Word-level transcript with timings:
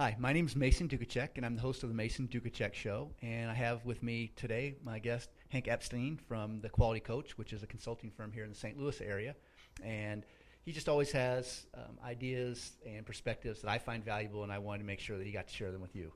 Hi, 0.00 0.16
my 0.18 0.32
name 0.32 0.46
is 0.46 0.56
Mason 0.56 0.88
Duchatschek, 0.88 1.36
and 1.36 1.44
I'm 1.44 1.56
the 1.56 1.60
host 1.60 1.82
of 1.82 1.90
the 1.90 1.94
Mason 1.94 2.26
Duchatschek 2.26 2.72
Show. 2.72 3.10
And 3.20 3.50
I 3.50 3.52
have 3.52 3.84
with 3.84 4.02
me 4.02 4.32
today 4.34 4.76
my 4.82 4.98
guest, 4.98 5.28
Hank 5.50 5.68
Epstein 5.68 6.18
from 6.26 6.62
The 6.62 6.70
Quality 6.70 7.00
Coach, 7.00 7.36
which 7.36 7.52
is 7.52 7.62
a 7.62 7.66
consulting 7.66 8.10
firm 8.10 8.32
here 8.32 8.44
in 8.44 8.48
the 8.48 8.56
St. 8.56 8.78
Louis 8.78 8.98
area. 9.02 9.36
And 9.84 10.24
he 10.62 10.72
just 10.72 10.88
always 10.88 11.12
has 11.12 11.66
um, 11.74 11.98
ideas 12.02 12.78
and 12.86 13.04
perspectives 13.04 13.60
that 13.60 13.70
I 13.70 13.76
find 13.76 14.02
valuable, 14.02 14.42
and 14.42 14.50
I 14.50 14.56
wanted 14.56 14.78
to 14.78 14.84
make 14.86 15.00
sure 15.00 15.18
that 15.18 15.26
he 15.26 15.32
got 15.32 15.48
to 15.48 15.54
share 15.54 15.70
them 15.70 15.82
with 15.82 15.94
you. 15.94 16.14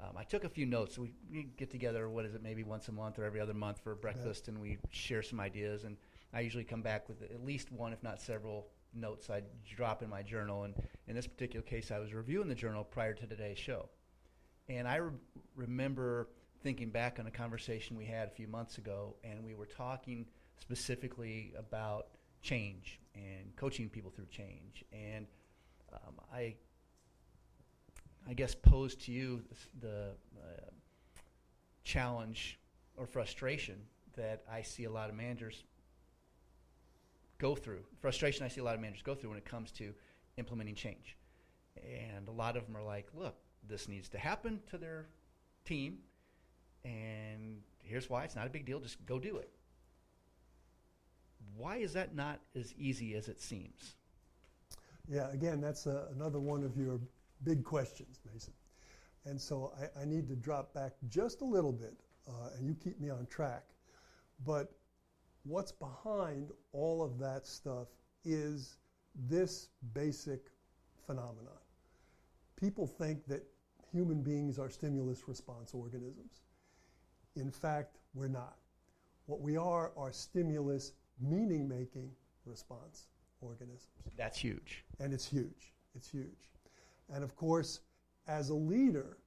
Um, 0.00 0.16
I 0.16 0.24
took 0.24 0.44
a 0.44 0.48
few 0.48 0.64
notes. 0.64 0.96
We, 0.96 1.12
we 1.30 1.42
get 1.58 1.70
together, 1.70 2.08
what 2.08 2.24
is 2.24 2.34
it, 2.34 2.42
maybe 2.42 2.62
once 2.62 2.88
a 2.88 2.92
month 2.92 3.18
or 3.18 3.24
every 3.24 3.42
other 3.42 3.52
month 3.52 3.80
for 3.84 3.94
breakfast, 3.94 4.48
and 4.48 4.58
we 4.58 4.78
share 4.88 5.20
some 5.20 5.40
ideas. 5.40 5.84
And 5.84 5.98
I 6.32 6.40
usually 6.40 6.64
come 6.64 6.80
back 6.80 7.06
with 7.06 7.20
at 7.20 7.44
least 7.44 7.70
one, 7.70 7.92
if 7.92 8.02
not 8.02 8.18
several, 8.18 8.68
notes 8.96 9.30
I 9.30 9.42
drop 9.76 10.02
in 10.02 10.08
my 10.08 10.22
journal. 10.22 10.64
And 10.64 10.74
in 11.06 11.14
this 11.14 11.26
particular 11.26 11.62
case, 11.62 11.90
I 11.90 11.98
was 11.98 12.12
reviewing 12.12 12.48
the 12.48 12.54
journal 12.54 12.84
prior 12.84 13.14
to 13.14 13.26
today's 13.26 13.58
show. 13.58 13.88
And 14.68 14.88
I 14.88 14.96
re- 14.96 15.12
remember 15.54 16.28
thinking 16.62 16.90
back 16.90 17.18
on 17.20 17.26
a 17.26 17.30
conversation 17.30 17.96
we 17.96 18.06
had 18.06 18.28
a 18.28 18.30
few 18.30 18.48
months 18.48 18.78
ago, 18.78 19.14
and 19.22 19.44
we 19.44 19.54
were 19.54 19.66
talking 19.66 20.26
specifically 20.60 21.52
about 21.58 22.08
change 22.42 23.00
and 23.14 23.54
coaching 23.56 23.88
people 23.88 24.10
through 24.10 24.26
change. 24.26 24.84
And 24.92 25.26
um, 25.92 26.14
I, 26.32 26.54
I 28.28 28.34
guess, 28.34 28.54
posed 28.54 29.04
to 29.06 29.12
you 29.12 29.44
the 29.80 30.14
uh, 30.36 30.70
challenge 31.84 32.58
or 32.96 33.06
frustration 33.06 33.76
that 34.16 34.42
I 34.50 34.62
see 34.62 34.84
a 34.84 34.90
lot 34.90 35.08
of 35.10 35.14
managers 35.14 35.64
go 37.38 37.54
through, 37.54 37.84
frustration 38.00 38.44
I 38.44 38.48
see 38.48 38.60
a 38.60 38.64
lot 38.64 38.74
of 38.74 38.80
managers 38.80 39.02
go 39.02 39.14
through 39.14 39.30
when 39.30 39.38
it 39.38 39.44
comes 39.44 39.70
to 39.72 39.92
implementing 40.36 40.74
change. 40.74 41.16
And 41.76 42.28
a 42.28 42.32
lot 42.32 42.56
of 42.56 42.66
them 42.66 42.76
are 42.76 42.82
like, 42.82 43.08
look, 43.14 43.36
this 43.68 43.88
needs 43.88 44.08
to 44.10 44.18
happen 44.18 44.60
to 44.70 44.78
their 44.78 45.08
team, 45.64 45.98
and 46.84 47.60
here's 47.82 48.08
why 48.08 48.24
it's 48.24 48.36
not 48.36 48.46
a 48.46 48.50
big 48.50 48.64
deal, 48.64 48.80
just 48.80 49.04
go 49.06 49.18
do 49.18 49.36
it. 49.36 49.50
Why 51.56 51.76
is 51.76 51.92
that 51.94 52.14
not 52.14 52.40
as 52.54 52.74
easy 52.78 53.14
as 53.14 53.28
it 53.28 53.40
seems? 53.40 53.96
Yeah, 55.08 55.30
again, 55.30 55.60
that's 55.60 55.86
a, 55.86 56.08
another 56.14 56.40
one 56.40 56.64
of 56.64 56.76
your 56.76 57.00
big 57.44 57.64
questions, 57.64 58.20
Mason. 58.32 58.52
And 59.24 59.40
so 59.40 59.72
I, 59.80 60.02
I 60.02 60.04
need 60.04 60.28
to 60.28 60.36
drop 60.36 60.72
back 60.74 60.92
just 61.08 61.40
a 61.40 61.44
little 61.44 61.72
bit, 61.72 61.94
uh, 62.28 62.50
and 62.56 62.68
you 62.68 62.74
keep 62.74 63.00
me 63.00 63.10
on 63.10 63.26
track. 63.26 63.64
But 64.44 64.72
what's 65.46 65.72
behind 65.72 66.50
all 66.72 67.02
of 67.02 67.18
that 67.18 67.46
stuff 67.46 67.88
is 68.24 68.76
this 69.28 69.68
basic 69.94 70.50
phenomenon. 71.06 71.60
People 72.56 72.86
think 72.86 73.26
that 73.26 73.46
human 73.92 74.22
beings 74.22 74.58
are 74.58 74.68
stimulus 74.68 75.28
response 75.28 75.72
organisms. 75.72 76.42
In 77.36 77.50
fact, 77.50 77.98
we're 78.14 78.28
not. 78.28 78.56
What 79.26 79.40
we 79.40 79.56
are 79.56 79.92
are 79.96 80.12
stimulus 80.12 80.92
meaning 81.20 81.68
making 81.68 82.10
response 82.44 83.06
organisms. 83.40 83.88
That's 84.16 84.38
huge. 84.38 84.84
And 84.98 85.12
it's 85.12 85.26
huge. 85.26 85.72
It's 85.94 86.08
huge. 86.08 86.50
And 87.12 87.22
of 87.22 87.36
course, 87.36 87.80
as 88.26 88.50
a 88.50 88.54
leader, 88.54 89.18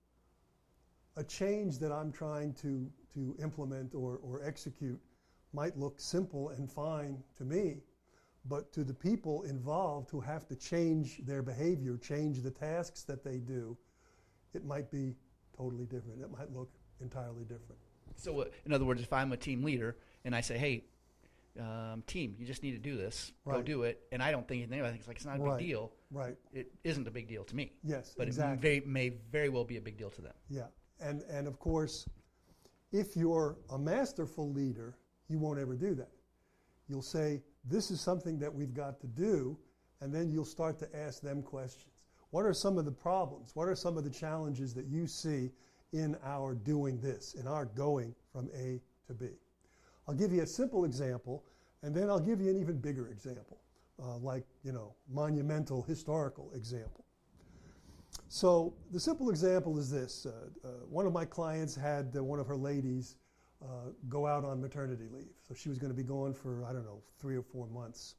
a 1.15 1.23
change 1.23 1.79
that 1.79 1.91
I'm 1.91 2.11
trying 2.11 2.53
to, 2.55 2.89
to 3.13 3.35
implement 3.41 3.95
or, 3.95 4.19
or 4.21 4.43
execute 4.43 4.99
might 5.53 5.77
look 5.77 5.99
simple 5.99 6.49
and 6.49 6.71
fine 6.71 7.23
to 7.37 7.43
me, 7.43 7.77
but 8.45 8.71
to 8.73 8.83
the 8.83 8.93
people 8.93 9.43
involved 9.43 10.09
who 10.09 10.19
have 10.19 10.47
to 10.47 10.55
change 10.55 11.21
their 11.25 11.41
behavior, 11.41 11.97
change 11.97 12.41
the 12.41 12.51
tasks 12.51 13.03
that 13.03 13.23
they 13.23 13.37
do, 13.37 13.77
it 14.53 14.65
might 14.65 14.89
be 14.91 15.15
totally 15.55 15.85
different. 15.85 16.21
It 16.21 16.31
might 16.31 16.51
look 16.53 16.69
entirely 17.01 17.43
different. 17.43 17.79
So, 18.15 18.41
uh, 18.41 18.45
in 18.65 18.73
other 18.73 18.85
words, 18.85 19.01
if 19.01 19.13
I'm 19.13 19.31
a 19.31 19.37
team 19.37 19.63
leader 19.63 19.97
and 20.25 20.35
I 20.35 20.41
say, 20.41 20.57
hey, 20.57 20.83
um, 21.59 22.03
team, 22.07 22.35
you 22.37 22.45
just 22.45 22.63
need 22.63 22.71
to 22.71 22.77
do 22.77 22.95
this, 22.95 23.31
right. 23.43 23.57
go 23.57 23.61
do 23.61 23.83
it, 23.83 24.01
and 24.11 24.21
I 24.21 24.31
don't 24.31 24.47
think 24.47 24.63
anything, 24.63 24.81
I 24.81 24.87
think 24.87 24.99
it's 24.99 25.07
like 25.07 25.17
it's 25.17 25.25
not 25.25 25.39
a 25.39 25.43
big 25.43 25.67
deal. 25.67 25.91
Right. 26.11 26.35
It 26.53 26.71
isn't 26.83 27.07
a 27.07 27.11
big 27.11 27.27
deal 27.27 27.43
to 27.43 27.55
me. 27.55 27.73
Yes, 27.83 28.13
but 28.17 28.27
exactly. 28.27 28.77
it 28.77 28.87
may, 28.87 29.09
may 29.09 29.17
very 29.31 29.49
well 29.49 29.63
be 29.63 29.77
a 29.77 29.81
big 29.81 29.97
deal 29.97 30.09
to 30.11 30.21
them. 30.21 30.33
Yeah, 30.49 30.67
and 31.01 31.21
and 31.23 31.47
of 31.47 31.59
course, 31.59 32.07
if 32.91 33.17
you're 33.17 33.57
a 33.71 33.77
masterful 33.77 34.51
leader, 34.51 34.95
you 35.29 35.37
won't 35.37 35.59
ever 35.59 35.75
do 35.75 35.95
that. 35.95 36.09
You'll 36.87 37.01
say, 37.01 37.41
This 37.63 37.91
is 37.91 38.01
something 38.01 38.39
that 38.39 38.53
we've 38.53 38.73
got 38.73 38.99
to 39.01 39.07
do, 39.07 39.57
and 40.01 40.13
then 40.13 40.31
you'll 40.31 40.45
start 40.45 40.79
to 40.79 40.95
ask 40.95 41.21
them 41.21 41.41
questions. 41.41 41.93
What 42.31 42.45
are 42.45 42.53
some 42.53 42.77
of 42.77 42.85
the 42.85 42.91
problems? 42.91 43.51
What 43.55 43.67
are 43.67 43.75
some 43.75 43.97
of 43.97 44.03
the 44.03 44.09
challenges 44.09 44.73
that 44.73 44.85
you 44.85 45.07
see 45.07 45.51
in 45.93 46.15
our 46.23 46.53
doing 46.53 46.99
this, 46.99 47.35
in 47.35 47.47
our 47.47 47.65
going 47.65 48.13
from 48.31 48.49
A 48.55 48.81
to 49.07 49.13
B? 49.13 49.27
I'll 50.07 50.15
give 50.15 50.31
you 50.31 50.41
a 50.41 50.47
simple 50.47 50.85
example, 50.85 51.43
and 51.83 51.95
then 51.95 52.09
I'll 52.09 52.19
give 52.19 52.41
you 52.41 52.49
an 52.49 52.59
even 52.59 52.77
bigger 52.77 53.07
example, 53.07 53.59
uh, 54.01 54.17
like, 54.17 54.45
you 54.63 54.71
know, 54.71 54.93
monumental 55.07 55.83
historical 55.83 56.51
example. 56.55 57.05
So 58.27 58.73
the 58.91 58.99
simple 58.99 59.29
example 59.29 59.77
is 59.79 59.89
this. 59.89 60.25
Uh, 60.25 60.67
uh, 60.67 60.71
one 60.89 61.05
of 61.07 61.13
my 61.13 61.25
clients 61.25 61.75
had 61.75 62.15
uh, 62.15 62.23
one 62.23 62.39
of 62.39 62.47
her 62.47 62.57
ladies 62.57 63.15
uh, 63.61 63.91
go 64.07 64.25
out 64.25 64.45
on 64.45 64.61
maternity 64.61 65.05
leave. 65.11 65.33
So 65.47 65.53
she 65.53 65.69
was 65.69 65.77
going 65.77 65.91
to 65.91 65.97
be 65.97 66.03
gone 66.03 66.33
for, 66.33 66.63
I 66.63 66.73
don't 66.73 66.85
know, 66.85 67.01
three 67.19 67.35
or 67.35 67.43
four 67.43 67.67
months. 67.67 68.15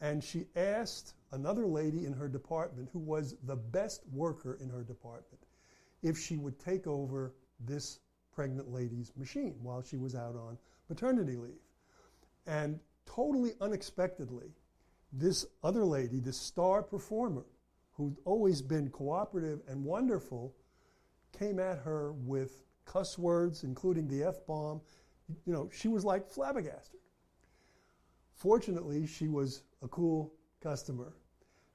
And 0.00 0.22
she 0.22 0.46
asked 0.56 1.14
another 1.32 1.66
lady 1.66 2.06
in 2.06 2.12
her 2.12 2.28
department, 2.28 2.88
who 2.92 3.00
was 3.00 3.36
the 3.44 3.56
best 3.56 4.02
worker 4.12 4.58
in 4.60 4.70
her 4.70 4.82
department, 4.82 5.42
if 6.02 6.18
she 6.18 6.36
would 6.36 6.58
take 6.58 6.86
over 6.86 7.34
this 7.66 7.98
pregnant 8.32 8.72
lady's 8.72 9.12
machine 9.16 9.56
while 9.60 9.82
she 9.82 9.96
was 9.96 10.14
out 10.14 10.36
on 10.36 10.56
maternity 10.88 11.36
leave. 11.36 11.60
And 12.46 12.80
totally 13.04 13.52
unexpectedly, 13.60 14.52
this 15.12 15.44
other 15.62 15.84
lady, 15.84 16.20
this 16.20 16.38
star 16.38 16.82
performer, 16.82 17.44
who'd 17.92 18.16
always 18.24 18.62
been 18.62 18.88
cooperative 18.88 19.60
and 19.68 19.84
wonderful, 19.84 20.54
came 21.38 21.58
at 21.58 21.78
her 21.78 22.12
with 22.12 22.62
cuss 22.90 23.16
words, 23.16 23.62
including 23.62 24.08
the 24.08 24.24
F 24.24 24.44
bomb. 24.46 24.80
You 25.46 25.52
know, 25.52 25.70
she 25.72 25.86
was 25.86 26.04
like 26.04 26.28
flabbergasted. 26.28 26.98
Fortunately, 28.34 29.06
she 29.06 29.28
was 29.28 29.62
a 29.82 29.88
cool 29.88 30.34
customer. 30.60 31.12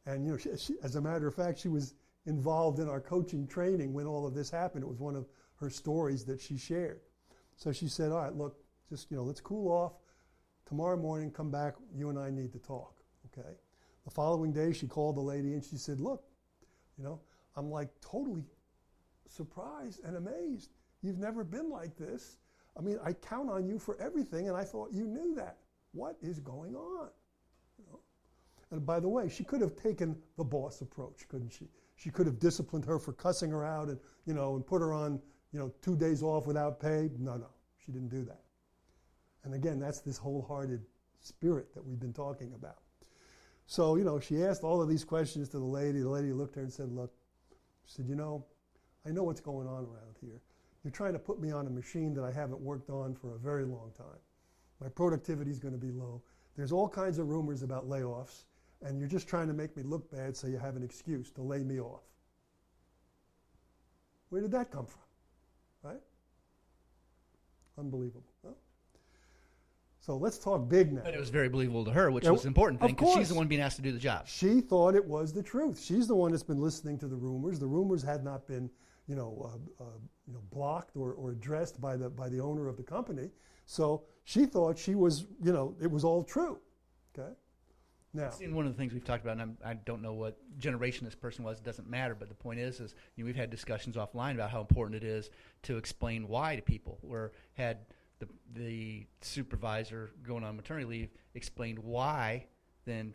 And, 0.06 0.26
you 0.26 0.32
know, 0.32 0.38
she, 0.38 0.50
she, 0.58 0.74
as 0.84 0.96
a 0.96 1.02
matter 1.02 1.28
of 1.28 1.34
fact, 1.34 1.60
she 1.60 1.70
was 1.70 1.94
involved 2.26 2.80
in 2.80 2.90
our 2.90 3.00
coaching 3.00 3.48
training 3.48 3.94
when 3.94 4.06
all 4.06 4.28
of 4.28 4.34
this 4.34 4.50
happened. 4.50 4.84
It 4.84 4.88
was 4.88 5.00
one 5.00 5.16
of 5.16 5.28
her 5.56 5.70
stories 5.70 6.26
that 6.26 6.42
she 6.42 6.58
shared. 6.58 7.00
So 7.56 7.72
she 7.72 7.88
said, 7.88 8.12
All 8.12 8.22
right, 8.22 8.36
look, 8.36 8.58
just, 8.90 9.10
you 9.10 9.16
know, 9.16 9.24
let's 9.24 9.42
cool 9.42 9.72
off. 9.72 9.94
Tomorrow 10.66 10.98
morning, 10.98 11.32
come 11.32 11.50
back. 11.50 11.76
You 11.96 12.10
and 12.10 12.20
I 12.20 12.30
need 12.30 12.52
to 12.52 12.60
talk. 12.60 12.98
Okay. 13.28 13.56
The 14.04 14.12
following 14.12 14.52
day, 14.52 14.74
she 14.74 14.86
called 14.86 15.16
the 15.16 15.22
lady 15.22 15.54
and 15.54 15.64
she 15.64 15.78
said, 15.78 16.02
Look, 16.02 16.24
you 16.98 17.06
know, 17.06 17.22
I'm 17.56 17.72
like 17.72 17.90
totally 18.02 18.44
surprised 19.30 20.04
and 20.04 20.18
amazed 20.18 20.72
You've 21.06 21.20
never 21.20 21.44
been 21.44 21.70
like 21.70 21.96
this. 21.96 22.38
I 22.76 22.82
mean, 22.82 22.98
I 23.04 23.14
count 23.14 23.50
on 23.50 23.68
you 23.68 23.78
for 23.78 23.96
everything, 24.02 24.48
and 24.48 24.58
I 24.58 24.64
thought 24.64 24.92
you 24.92 25.06
knew 25.06 25.36
that. 25.36 25.58
What 25.94 26.18
is 26.22 26.40
going 26.40 26.76
on? 26.76 27.10
You 27.78 27.86
know? 27.92 28.00
And 28.72 28.84
by 28.84 29.00
the 29.00 29.08
way, 29.08 29.30
she 29.30 29.44
could 29.44 29.62
have 29.62 29.76
taken 29.76 30.18
the 30.36 30.44
boss 30.44 30.82
approach, 30.82 31.28
couldn't 31.30 31.52
she? 31.52 31.68
She 31.96 32.10
could 32.10 32.26
have 32.26 32.40
disciplined 32.40 32.86
her 32.86 32.98
for 32.98 33.14
cussing 33.14 33.52
her 33.52 33.64
out 33.64 33.88
and, 33.88 34.00
you 34.26 34.34
know, 34.34 34.56
and 34.56 34.66
put 34.66 34.82
her 34.82 34.94
on, 34.94 35.22
you 35.54 35.60
know, 35.60 35.72
two 35.84 35.96
days 35.96 36.24
off 36.24 36.48
without 36.48 36.80
pay. 36.80 37.10
No, 37.20 37.38
no, 37.38 37.50
she 37.78 37.92
didn't 37.92 38.10
do 38.10 38.26
that. 38.26 38.42
And 39.44 39.54
again, 39.54 39.80
that's 39.80 40.02
this 40.02 40.18
wholehearted 40.18 40.84
spirit 41.22 41.72
that 41.76 41.86
we've 41.86 42.00
been 42.00 42.14
talking 42.14 42.52
about. 42.56 42.80
So, 43.68 43.96
you 43.96 44.04
know, 44.04 44.20
she 44.20 44.44
asked 44.44 44.64
all 44.64 44.82
of 44.82 44.90
these 44.90 45.04
questions 45.04 45.50
to 45.50 45.60
the 45.60 45.66
lady. 45.66 46.00
The 46.00 46.10
lady 46.10 46.34
looked 46.34 46.54
at 46.54 46.58
her 46.58 46.64
and 46.64 46.74
said, 46.74 46.92
Look, 46.92 47.14
she 47.86 47.94
said, 47.94 48.08
You 48.08 48.16
know, 48.16 48.44
I 49.06 49.12
know 49.12 49.24
what's 49.24 49.40
going 49.42 49.68
on 49.68 49.86
around 49.86 50.18
here. 50.20 50.42
You're 50.86 50.92
trying 50.92 51.14
to 51.14 51.20
put 51.20 51.42
me 51.42 51.52
on 51.52 51.66
a 51.66 51.70
machine 51.72 52.14
that 52.14 52.24
I 52.24 52.32
haven't 52.32 52.62
worked 52.62 52.92
on 52.92 53.16
for 53.16 53.34
a 53.34 53.40
very 53.40 53.66
long 53.66 53.92
time. 53.98 54.20
My 54.80 54.88
productivity 54.88 55.50
is 55.50 55.58
going 55.58 55.74
to 55.74 55.80
be 55.80 55.90
low. 55.90 56.22
There's 56.56 56.72
all 56.72 56.88
kinds 56.88 57.18
of 57.18 57.28
rumors 57.28 57.64
about 57.64 57.90
layoffs, 57.90 58.44
and 58.84 59.00
you're 59.00 59.10
just 59.10 59.28
trying 59.28 59.48
to 59.48 59.54
make 59.54 59.76
me 59.76 59.82
look 59.82 60.12
bad 60.12 60.38
so 60.38 60.46
you 60.46 60.60
have 60.60 60.76
an 60.76 60.84
excuse 60.84 61.32
to 61.32 61.42
lay 61.42 61.64
me 61.64 61.80
off. 61.80 62.04
Where 64.30 64.44
did 64.44 64.52
that 64.52 64.70
come 64.70 64.86
from? 64.86 65.02
Right? 65.82 66.02
Unbelievable. 67.80 68.24
Huh? 68.46 68.54
So 70.02 70.18
let's 70.18 70.38
talk 70.38 70.70
big 70.70 70.94
now. 70.94 71.02
But 71.04 71.16
it 71.16 71.20
was 71.20 71.32
very 71.32 71.50
believable 71.50 71.84
to 71.86 71.92
her, 71.92 72.12
which 72.12 72.26
was 72.26 72.44
the 72.44 72.48
important 72.48 72.80
thing 72.80 72.94
because 72.94 73.16
she's 73.16 73.30
the 73.30 73.36
one 73.36 73.48
being 73.48 73.62
asked 73.62 73.78
to 73.78 73.82
do 73.82 73.92
the 73.92 73.98
job. 73.98 74.28
She 74.28 74.62
thought 74.62 74.94
it 74.94 75.04
was 75.04 75.34
the 75.34 75.42
truth. 75.42 75.82
She's 75.84 76.08
the 76.08 76.16
one 76.16 76.30
that's 76.30 76.44
been 76.44 76.62
listening 76.62 77.00
to 77.00 77.08
the 77.08 77.16
rumors. 77.16 77.58
The 77.58 77.66
rumors 77.66 78.04
had 78.04 78.24
not 78.24 78.48
been 78.48 78.70
you 79.08 79.16
know, 79.16 79.52
uh, 79.80 79.84
uh, 79.84 79.98
you 80.28 80.34
know, 80.34 80.42
blocked 80.52 80.96
or, 80.96 81.14
or 81.14 81.32
addressed 81.32 81.80
by 81.80 81.96
the 81.96 82.10
by 82.10 82.30
the 82.30 82.40
owner 82.40 82.68
of 82.68 82.78
the 82.78 82.84
company. 82.84 83.30
So 83.66 84.04
she 84.24 84.46
thought 84.46 84.78
she 84.78 84.96
was, 84.96 85.26
you 85.42 85.52
know, 85.52 85.76
it 85.82 85.90
was 85.90 86.04
all 86.04 86.24
true. 86.24 86.60
Okay. 87.18 87.34
Now, 88.14 88.32
and 88.42 88.56
one 88.56 88.66
of 88.66 88.72
the 88.72 88.78
things 88.78 88.94
we've 88.94 89.04
talked 89.04 89.24
about, 89.24 89.34
and 89.34 89.42
I'm, 89.42 89.58
I 89.66 89.74
don't 89.74 90.02
know 90.02 90.14
what 90.14 90.38
generation 90.58 91.04
this 91.04 91.16
person 91.16 91.44
was, 91.44 91.58
it 91.58 91.66
doesn't 91.66 91.90
matter, 91.90 92.16
but 92.16 92.30
the 92.30 92.36
point 92.36 92.60
is, 92.60 92.80
is 92.80 92.96
you 93.16 93.24
know, 93.24 93.26
we've 93.26 93.36
had 93.36 93.50
discussions 93.50 93.98
offline 93.98 94.36
about 94.36 94.52
how 94.52 94.62
important 94.62 95.04
it 95.04 95.06
is 95.06 95.30
to 95.64 95.76
explain 95.76 96.30
why 96.30 96.56
to 96.56 96.62
people. 96.62 96.98
Where 97.02 97.34
had 97.56 97.80
the, 98.20 98.28
the 98.54 99.08
supervisor 99.22 100.12
going 100.26 100.46
on 100.46 100.56
maternity 100.56 100.86
leave 100.86 101.10
explained 101.34 101.78
why, 101.80 102.46
then 102.86 103.14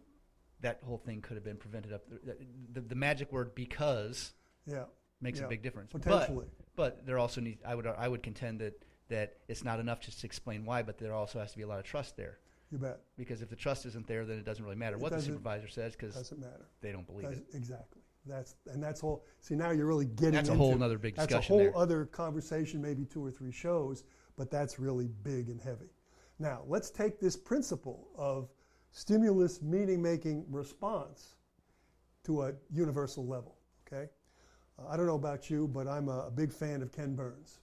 that 0.60 0.80
whole 0.84 0.98
thing 0.98 1.22
could 1.22 1.36
have 1.36 1.44
been 1.44 1.56
prevented 1.56 1.94
up. 1.94 2.02
The, 2.10 2.36
the, 2.72 2.80
the 2.82 2.94
magic 2.94 3.32
word 3.32 3.54
because 3.54 4.34
yeah, 4.66 4.84
makes 5.20 5.38
Yeah, 5.40 5.46
a 5.46 5.48
big 5.48 5.62
difference. 5.62 5.92
potentially. 5.92 6.46
But, 6.76 6.96
but 6.98 7.06
there 7.06 7.18
also 7.18 7.40
need, 7.40 7.58
I 7.66 7.74
would, 7.74 7.86
I 7.86 8.08
would 8.08 8.22
contend 8.22 8.60
that, 8.60 8.82
that 9.08 9.36
it's 9.48 9.64
not 9.64 9.80
enough 9.80 10.00
just 10.00 10.20
to 10.20 10.26
explain 10.26 10.64
why, 10.64 10.82
but 10.82 10.98
there 10.98 11.12
also 11.14 11.38
has 11.40 11.50
to 11.52 11.56
be 11.56 11.62
a 11.62 11.66
lot 11.68 11.78
of 11.78 11.84
trust 11.84 12.16
there. 12.16 12.38
you 12.70 12.78
bet. 12.78 13.00
Because 13.16 13.42
if 13.42 13.48
the 13.50 13.56
trust 13.56 13.86
isn't 13.86 14.06
there, 14.06 14.24
then 14.24 14.38
it 14.38 14.44
doesn't 14.44 14.64
really 14.64 14.76
matter 14.76 14.96
It 14.96 15.02
what 15.02 15.10
the 15.10 15.16
doesn't- 15.16 15.32
supervisor 15.32 15.68
says 15.68 15.92
because 15.94 16.14
Doesn't 16.14 16.40
matter. 16.40 16.66
they 16.80 16.92
don't 16.92 17.06
believe 17.06 17.26
it. 17.28 17.44
Exactly. 17.54 18.02
That's 18.26 18.54
and 18.66 18.82
that's 18.82 19.02
all. 19.02 19.24
See, 19.40 19.54
now 19.54 19.70
you're 19.70 19.86
really 19.86 20.04
getting 20.04 20.32
That's 20.34 20.50
a 20.50 20.52
into, 20.52 20.62
whole 20.62 20.76
nother 20.76 20.98
big 20.98 21.16
That's 21.16 21.28
discussion 21.28 21.54
a 21.54 21.56
whole 21.56 21.64
there. 21.72 21.76
other 21.76 22.04
conversation, 22.04 22.80
maybe 22.82 23.06
two 23.06 23.24
or 23.24 23.30
three 23.30 23.50
shows, 23.50 24.04
but 24.36 24.50
that's 24.50 24.78
really 24.78 25.08
big 25.22 25.48
and 25.48 25.58
heavy. 25.60 25.88
Now, 26.38 26.62
let's 26.66 26.90
take 26.90 27.18
this 27.18 27.34
principle 27.36 28.08
of 28.16 28.50
stimulus 28.90 29.62
meaning 29.62 30.02
making 30.02 30.44
response 30.50 31.36
to 32.24 32.42
a 32.42 32.52
universal 32.70 33.26
level. 33.26 33.56
Okay, 33.90 34.10
I 34.88 34.96
don't 34.96 35.06
know 35.06 35.14
about 35.14 35.50
you, 35.50 35.68
but 35.68 35.86
I'm 35.86 36.08
a, 36.08 36.30
big 36.30 36.52
fan 36.52 36.82
of 36.82 36.92
Ken 36.92 37.14
Burns, 37.14 37.60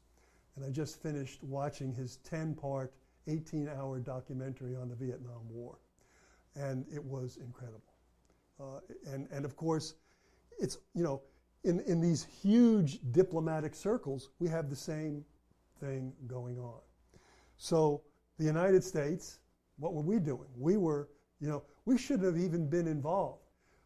and 0.55 0.65
I 0.65 0.69
just 0.69 1.01
finished 1.01 1.43
watching 1.43 1.93
his 1.93 2.19
10-part, 2.29 2.93
18-hour 3.27 3.99
documentary 3.99 4.75
on 4.75 4.89
the 4.89 4.95
Vietnam 4.95 5.41
War, 5.49 5.79
and 6.55 6.85
it 6.93 7.03
was 7.03 7.37
incredible. 7.37 7.93
Uh, 8.59 8.79
and 9.05 9.27
and 9.31 9.45
of 9.45 9.55
course, 9.55 9.93
it's 10.59 10.79
you 10.95 11.03
know 11.03 11.21
in 11.63 11.79
in 11.81 12.01
these 12.01 12.25
huge 12.41 12.99
diplomatic 13.11 13.75
circles 13.75 14.29
we 14.39 14.47
have 14.47 14.69
the 14.69 14.75
same 14.75 15.23
thing 15.79 16.11
going 16.25 16.57
on. 16.57 16.79
So 17.57 18.01
the 18.39 18.45
United 18.45 18.83
States, 18.83 19.39
what 19.77 19.93
were 19.93 20.01
we 20.01 20.17
doing? 20.19 20.47
We 20.57 20.77
were 20.77 21.09
you 21.39 21.47
know 21.47 21.63
we 21.85 21.97
shouldn't 21.97 22.25
have 22.25 22.43
even 22.43 22.67
been 22.67 22.87
involved 22.87 23.43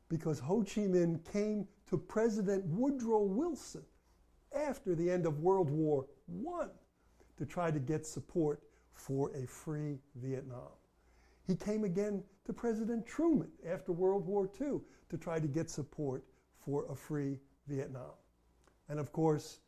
because 0.07 0.39
Ho 0.39 0.63
Chi 0.63 0.81
Minh 0.81 1.19
came 1.31 1.67
to 1.91 1.97
President 1.97 2.65
Woodrow 2.65 3.21
Wilson 3.21 3.83
after 4.55 4.95
the 4.95 5.11
end 5.11 5.25
of 5.25 5.39
World 5.39 5.69
War 5.69 6.07
One 6.25 6.71
to 7.37 7.45
try 7.45 7.69
to 7.69 7.79
get 7.79 8.07
support 8.07 8.61
for 8.93 9.31
a 9.35 9.45
free 9.45 9.99
Vietnam. 10.15 10.71
He 11.45 11.55
came 11.55 11.83
again 11.83 12.23
to 12.45 12.53
President 12.53 13.05
Truman 13.05 13.49
after 13.67 13.91
World 13.91 14.25
War 14.25 14.49
II 14.59 14.79
to 15.09 15.17
try 15.17 15.39
to 15.39 15.47
get 15.47 15.69
support 15.69 16.23
for 16.63 16.85
a 16.89 16.95
free 16.95 17.37
Vietnam. 17.67 18.13
And 18.87 18.99
of 18.99 19.11
course, 19.11 19.59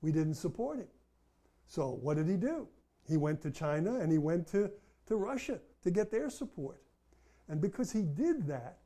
we 0.00 0.12
didn't 0.12 0.34
support 0.34 0.78
him. 0.78 0.88
So 1.66 1.98
what 2.00 2.16
did 2.16 2.26
he 2.28 2.36
do? 2.36 2.68
He 3.06 3.18
went 3.18 3.42
to 3.42 3.50
China 3.50 4.00
and 4.00 4.10
he 4.10 4.18
went 4.18 4.46
to, 4.48 4.70
to 5.06 5.16
Russia 5.16 5.60
to 5.82 5.90
get 5.90 6.10
their 6.10 6.30
support. 6.30 6.82
And 7.48 7.60
because 7.60 7.92
he 7.92 8.02
did 8.02 8.46
that, 8.46 8.78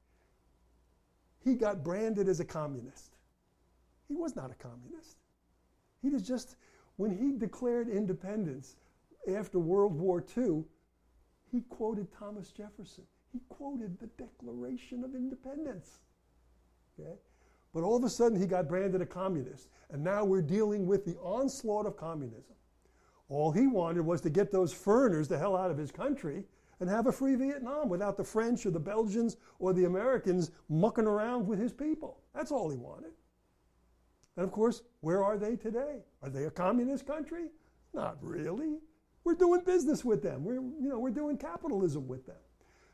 he 1.44 1.54
got 1.54 1.82
branded 1.82 2.28
as 2.28 2.40
a 2.40 2.44
communist. 2.44 3.16
He 4.08 4.14
was 4.14 4.36
not 4.36 4.50
a 4.50 4.54
communist. 4.54 5.18
He 6.02 6.10
was 6.10 6.22
just, 6.22 6.56
when 6.96 7.16
he 7.16 7.32
declared 7.32 7.88
independence 7.88 8.76
after 9.34 9.58
World 9.58 9.94
War 9.98 10.24
II, 10.36 10.64
he 11.50 11.60
quoted 11.68 12.08
Thomas 12.12 12.50
Jefferson. 12.50 13.04
He 13.32 13.40
quoted 13.48 13.98
the 13.98 14.08
Declaration 14.22 15.04
of 15.04 15.14
Independence. 15.14 16.00
Okay? 16.98 17.14
But 17.72 17.82
all 17.84 17.96
of 17.96 18.04
a 18.04 18.10
sudden, 18.10 18.38
he 18.38 18.46
got 18.46 18.68
branded 18.68 19.00
a 19.00 19.06
communist. 19.06 19.68
And 19.90 20.04
now 20.04 20.24
we're 20.24 20.42
dealing 20.42 20.86
with 20.86 21.04
the 21.04 21.16
onslaught 21.18 21.86
of 21.86 21.96
communism. 21.96 22.54
All 23.28 23.50
he 23.50 23.66
wanted 23.66 24.04
was 24.04 24.20
to 24.22 24.30
get 24.30 24.52
those 24.52 24.72
foreigners 24.72 25.28
the 25.28 25.38
hell 25.38 25.56
out 25.56 25.70
of 25.70 25.78
his 25.78 25.90
country 25.90 26.44
and 26.80 26.88
have 26.88 27.06
a 27.06 27.12
free 27.12 27.34
Vietnam 27.34 27.88
without 27.88 28.16
the 28.16 28.24
French 28.24 28.66
or 28.66 28.70
the 28.70 28.80
Belgians 28.80 29.36
or 29.58 29.72
the 29.72 29.84
Americans 29.84 30.50
mucking 30.68 31.06
around 31.06 31.46
with 31.46 31.58
his 31.58 31.72
people. 31.72 32.18
That's 32.34 32.50
all 32.50 32.70
he 32.70 32.76
wanted. 32.76 33.12
And 34.36 34.44
of 34.44 34.52
course, 34.52 34.82
where 35.00 35.22
are 35.22 35.38
they 35.38 35.56
today? 35.56 36.00
Are 36.22 36.30
they 36.30 36.44
a 36.44 36.50
communist 36.50 37.06
country? 37.06 37.46
Not 37.92 38.16
really. 38.20 38.78
We're 39.24 39.34
doing 39.34 39.62
business 39.64 40.04
with 40.04 40.22
them. 40.22 40.44
We're, 40.44 40.54
you 40.54 40.88
know, 40.88 40.98
we're 40.98 41.10
doing 41.10 41.36
capitalism 41.36 42.08
with 42.08 42.26
them. 42.26 42.40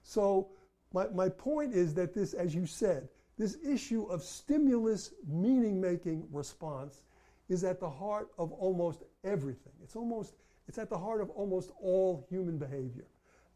So 0.02 0.50
my, 0.92 1.06
my 1.08 1.28
point 1.28 1.74
is 1.74 1.94
that 1.94 2.14
this, 2.14 2.34
as 2.34 2.54
you 2.54 2.66
said, 2.66 3.08
this 3.38 3.56
issue 3.64 4.04
of 4.04 4.22
stimulus 4.22 5.12
meaning 5.26 5.80
making 5.80 6.26
response 6.32 7.02
is 7.48 7.64
at 7.64 7.80
the 7.80 7.88
heart 7.88 8.28
of 8.36 8.52
almost 8.52 9.04
everything. 9.24 9.72
It's 9.82 9.96
almost 9.96 10.34
it's 10.66 10.76
at 10.76 10.90
the 10.90 10.98
heart 10.98 11.22
of 11.22 11.30
almost 11.30 11.70
all 11.80 12.26
human 12.28 12.58
behavior. 12.58 13.06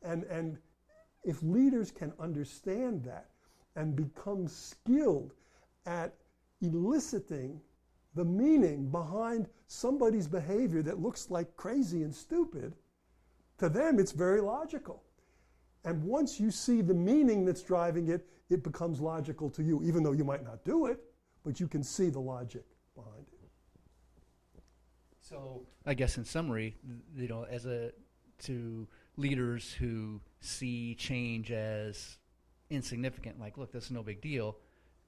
And 0.04 0.24
and 0.24 0.58
if 1.24 1.42
leaders 1.42 1.90
can 1.90 2.12
understand 2.18 3.04
that 3.04 3.30
and 3.76 3.94
become 3.94 4.48
skilled 4.48 5.32
at 5.86 6.14
eliciting 6.60 7.60
the 8.14 8.24
meaning 8.24 8.90
behind 8.90 9.48
somebody's 9.66 10.26
behavior 10.26 10.82
that 10.82 11.00
looks 11.00 11.30
like 11.30 11.56
crazy 11.56 12.02
and 12.02 12.14
stupid, 12.14 12.74
to 13.58 13.68
them 13.68 13.98
it's 13.98 14.12
very 14.12 14.40
logical. 14.40 15.02
And 15.84 16.02
once 16.04 16.38
you 16.38 16.50
see 16.50 16.80
the 16.82 16.94
meaning 16.94 17.44
that's 17.44 17.62
driving 17.62 18.08
it, 18.08 18.26
it 18.50 18.62
becomes 18.62 19.00
logical 19.00 19.50
to 19.50 19.62
you, 19.62 19.82
even 19.82 20.02
though 20.02 20.12
you 20.12 20.24
might 20.24 20.44
not 20.44 20.64
do 20.64 20.86
it, 20.86 21.00
but 21.42 21.58
you 21.58 21.66
can 21.66 21.82
see 21.82 22.10
the 22.10 22.20
logic 22.20 22.64
behind 22.94 23.26
it. 23.32 23.50
So 25.20 25.62
I 25.86 25.94
guess 25.94 26.18
in 26.18 26.24
summary, 26.24 26.76
you 27.16 27.28
know, 27.28 27.44
as 27.44 27.64
a 27.66 27.92
to 28.40 28.86
leaders 29.16 29.72
who 29.72 30.20
see 30.40 30.94
change 30.94 31.50
as 31.50 32.18
insignificant, 32.70 33.38
like, 33.38 33.58
look, 33.58 33.72
this 33.72 33.84
is 33.84 33.90
no 33.90 34.02
big 34.02 34.20
deal. 34.20 34.56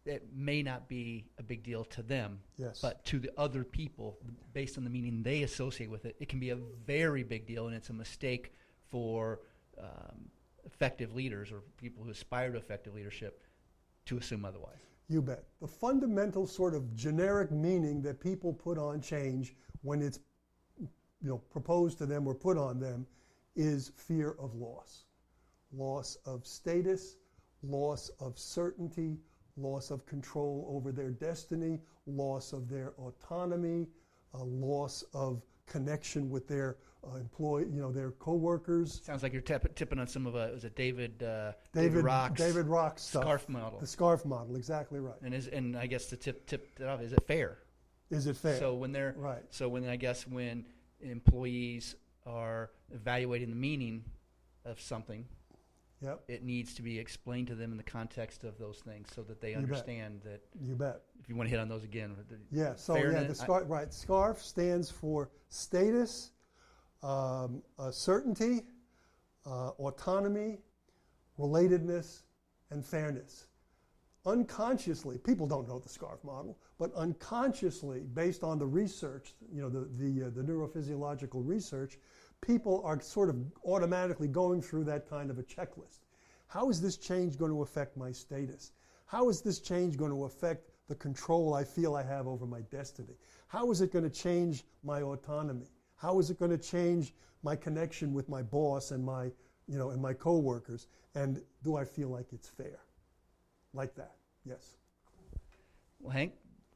It 0.05 0.29
may 0.35 0.63
not 0.63 0.87
be 0.87 1.25
a 1.39 1.43
big 1.43 1.63
deal 1.63 1.85
to 1.87 2.03
them, 2.03 2.41
Yes. 2.59 2.81
but 2.83 3.05
to 3.07 3.19
the 3.19 3.31
other 3.39 3.65
people, 3.65 4.19
based 4.53 4.77
on 4.77 4.85
the 4.85 4.91
meaning 4.91 5.23
they 5.23 5.43
associate 5.45 5.91
with 5.91 6.05
it, 6.05 6.15
it 6.21 6.29
can 6.29 6.39
be 6.39 6.51
a 6.51 6.57
very 6.87 7.23
big 7.23 7.47
deal, 7.47 7.67
and 7.69 7.75
it's 7.75 7.89
a 7.89 7.95
mistake 7.95 8.53
for 8.91 9.41
um, 9.81 10.29
effective 10.67 11.15
leaders 11.15 11.51
or 11.51 11.63
people 11.79 12.05
who 12.05 12.11
aspire 12.11 12.53
to 12.53 12.59
effective 12.59 12.95
leadership 12.95 13.43
to 14.05 14.19
assume 14.19 14.45
otherwise. 14.45 14.81
You 15.09 15.23
bet. 15.23 15.45
The 15.61 15.67
fundamental 15.69 16.47
sort 16.47 16.75
of 16.75 16.95
generic 16.95 17.51
meaning 17.51 18.03
that 18.03 18.21
people 18.21 18.53
put 18.53 18.77
on 18.79 19.01
change 19.01 19.55
when 19.83 20.03
it's 20.03 20.19
you 20.79 20.89
know 21.31 21.39
proposed 21.39 21.97
to 21.99 22.07
them 22.07 22.27
or 22.27 22.35
put 22.35 22.59
on 22.59 22.79
them 22.79 23.07
is 23.57 23.93
fear 23.97 24.37
of 24.39 24.55
loss. 24.55 25.05
Loss 25.73 26.17
of 26.27 26.47
status, 26.47 27.17
loss 27.63 28.11
of 28.21 28.39
certainty, 28.39 29.19
loss 29.57 29.91
of 29.91 30.05
control 30.07 30.67
over 30.69 30.93
their 30.93 31.11
destiny, 31.11 31.81
loss 32.07 32.53
of 32.53 32.69
their 32.69 32.93
autonomy, 32.99 33.87
a 34.35 34.43
loss 34.43 35.05
of 35.15 35.43
connection 35.67 36.31
with 36.31 36.47
their 36.47 36.77
uh, 37.07 37.17
employee, 37.17 37.67
you 37.73 37.81
know, 37.81 37.93
their 37.93 38.13
coworkers. 38.13 39.01
Sounds 39.05 39.23
like 39.23 39.33
you're 39.33 39.43
tip- 39.43 39.75
tipping 39.75 39.99
on 39.99 40.07
some 40.07 40.27
of 40.27 40.35
a 40.35 40.53
was 40.53 40.65
it 40.65 40.75
David 40.77 41.23
uh, 41.23 41.53
David 41.73 42.05
Rock's 42.05 42.41
David 42.41 42.67
Rock's 42.67 43.03
stuff. 43.03 43.23
scarf 43.23 43.49
model. 43.49 43.79
The 43.79 43.87
scarf 43.87 44.25
model, 44.25 44.57
exactly 44.57 45.01
right. 45.01 45.17
And 45.23 45.35
is 45.35 45.49
and 45.49 45.77
I 45.77 45.87
guess 45.87 46.07
to 46.07 46.17
tip 46.17 46.47
tip 46.47 46.79
that 46.79 46.89
off, 46.89 47.01
is 47.01 47.13
it 47.13 47.23
fair? 47.27 47.59
Is 48.11 48.27
it 48.27 48.37
fair? 48.37 48.59
So 48.59 48.75
when 48.75 48.93
they're 48.93 49.15
right. 49.17 49.43
so 49.51 49.69
when 49.69 49.89
I 49.89 49.97
guess 49.97 50.27
when 50.27 50.65
employees 51.01 51.95
are 52.27 52.71
evaluating 52.93 53.51
the 53.51 53.57
meaning 53.57 54.05
of 54.65 54.81
something, 54.81 55.27
Yep. 56.01 56.25
it 56.29 56.43
needs 56.45 56.75
to 56.75 56.83
be 56.83 56.99
explained 56.99 57.47
to 57.49 57.55
them 57.55 57.71
in 57.71 57.77
the 57.77 57.83
context 57.85 58.45
of 58.45 58.59
those 58.59 58.79
things 58.81 59.09
so 59.15 59.23
that 59.23 59.41
they 59.41 59.51
You 59.51 59.57
bet. 59.57 59.63
understand 59.65 60.21
that. 60.23 60.43
You 60.61 60.75
bet. 60.75 61.03
If 61.21 61.29
you 61.29 61.37
want 61.37 61.47
to 61.49 61.51
hit 61.51 61.61
on 61.61 61.69
those 61.69 61.85
again, 61.85 62.15
the- 62.29 62.39
Yeah, 62.51 62.75
so 62.75 62.97
yeah, 62.97 63.23
the 63.25 63.35
scarf, 63.35 63.65
right, 63.69 63.89
SCARF 63.89 64.39
stands 64.43 64.91
for 64.91 65.31
status, 65.49 66.33
um, 67.03 67.63
uh, 67.79 67.91
certainty, 67.91 68.67
uh, 69.47 69.71
autonomy, 69.79 70.59
relatedness, 71.39 72.23
and 72.71 72.85
fairness. 72.85 73.47
Unconsciously, 74.27 75.19
people 75.19 75.47
don't 75.47 75.69
know 75.69 75.79
the 75.79 75.89
SCARF 75.89 76.25
model, 76.25 76.59
but 76.79 76.93
unconsciously, 76.95 78.01
based 78.15 78.43
on 78.43 78.59
the 78.59 78.67
research, 78.67 79.35
you 79.53 79.61
know, 79.61 79.69
the, 79.69 79.89
the, 79.99 80.27
uh, 80.27 80.31
the 80.31 80.43
neurophysiological 80.43 81.47
research, 81.47 81.99
people 82.41 82.81
are 82.85 83.01
sort 83.01 83.29
of 83.29 83.37
automatically 83.65 84.29
going 84.29 84.63
through 84.63 84.85
that 84.85 85.09
kind 85.09 85.31
of 85.31 85.39
a 85.39 85.43
checklist. 85.43 86.01
How 86.47 86.71
is 86.71 86.81
this 86.81 86.97
change 86.97 87.37
going 87.37 87.51
to 87.51 87.63
affect 87.63 87.97
my 87.97 88.13
status? 88.13 88.73
How 89.07 89.29
is 89.29 89.43
this 89.43 89.61
change 89.61 89.99
going 89.99 90.11
to 90.11 90.25
affect 90.25 90.71
the 90.89 90.95
control 90.95 91.55
I 91.55 91.65
feel 91.65 91.95
I 91.95 92.03
have 92.03 92.27
over 92.27 92.47
my 92.47 92.63
destiny? 92.63 93.17
How 93.49 93.71
is 93.71 93.83
it 93.83 93.93
going 93.93 94.05
to 94.05 94.11
change 94.11 94.65
my 94.83 95.03
autonomy? 95.03 95.69
How 95.97 96.19
is 96.19 96.31
it 96.31 96.39
going 96.39 96.51
to 96.51 96.59
change 96.59 97.15
my 97.43 97.57
connection 97.57 98.15
with 98.15 98.29
my 98.29 98.43
boss 98.43 98.91
and 98.91 99.05
my 99.05 99.31
you 99.67 99.79
know, 99.79 99.91
and 99.91 100.01
my 100.01 100.13
coworkers, 100.13 100.89
and 101.15 101.43
do 101.63 101.77
I 101.77 101.85
feel 101.85 102.09
like 102.09 102.27
it's 102.33 102.49
fair? 102.49 102.81
Like 103.75 103.95
that, 103.97 104.15
yes. 104.45 104.77
Well, 106.01 106.13
Hank, 106.13 106.33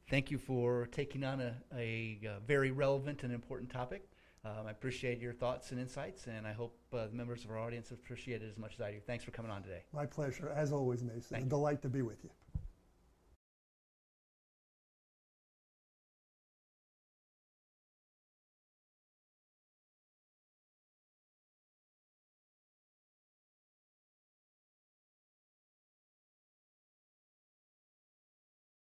thank 0.09 0.29
you 0.29 0.37
for 0.37 0.87
taking 0.91 1.23
on 1.23 1.39
a, 1.39 1.55
a, 1.75 2.19
uh 2.27 2.39
very 2.45 2.71
relevant 2.71 3.23
and 3.23 3.31
important 3.33 3.71
topic. 3.71 4.03
Um, 4.45 4.67
I 4.67 4.71
appreciate 4.71 5.19
your 5.19 5.33
thoughts 5.33 5.71
and 5.71 5.79
insights, 5.79 6.27
and 6.27 6.47
I 6.47 6.53
hope 6.53 6.77
uh, 6.93 7.07
the 7.07 7.13
members 7.13 7.43
of 7.43 7.51
our 7.51 7.59
audience 7.59 7.91
appreciate 7.91 8.41
it 8.41 8.49
as 8.49 8.57
much 8.57 8.73
as 8.75 8.81
I 8.81 8.91
do. 8.91 8.99
Thanks 9.05 9.23
for 9.23 9.31
coming 9.31 9.51
on 9.51 9.61
today. 9.63 9.83
My 9.93 10.05
pleasure, 10.05 10.49
as 10.55 10.71
always, 10.71 11.03
Mason. 11.03 11.21
Thank 11.31 11.41
a 11.41 11.45
you. 11.45 11.49
delight 11.49 11.81
to 11.81 11.89
be 11.89 12.01
with 12.01 12.23
you. 12.23 12.29